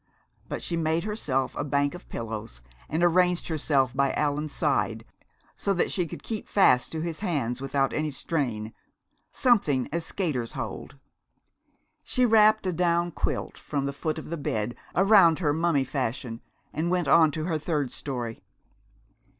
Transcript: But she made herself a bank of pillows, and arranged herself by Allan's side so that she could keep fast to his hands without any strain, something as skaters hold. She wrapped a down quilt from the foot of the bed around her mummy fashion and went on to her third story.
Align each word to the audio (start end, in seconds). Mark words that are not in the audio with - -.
But 0.49 0.63
she 0.63 0.75
made 0.75 1.03
herself 1.03 1.55
a 1.55 1.63
bank 1.63 1.93
of 1.93 2.09
pillows, 2.09 2.61
and 2.89 3.03
arranged 3.03 3.49
herself 3.49 3.95
by 3.95 4.11
Allan's 4.13 4.51
side 4.51 5.05
so 5.55 5.75
that 5.75 5.91
she 5.91 6.07
could 6.07 6.23
keep 6.23 6.47
fast 6.49 6.91
to 6.93 7.01
his 7.01 7.19
hands 7.19 7.61
without 7.61 7.93
any 7.93 8.09
strain, 8.09 8.73
something 9.31 9.87
as 9.93 10.03
skaters 10.03 10.53
hold. 10.53 10.97
She 12.01 12.25
wrapped 12.25 12.65
a 12.65 12.73
down 12.73 13.11
quilt 13.11 13.59
from 13.59 13.85
the 13.85 13.93
foot 13.93 14.17
of 14.17 14.31
the 14.31 14.37
bed 14.37 14.75
around 14.95 15.37
her 15.37 15.53
mummy 15.53 15.83
fashion 15.83 16.41
and 16.73 16.89
went 16.89 17.07
on 17.07 17.29
to 17.33 17.43
her 17.43 17.59
third 17.59 17.91
story. 17.91 18.41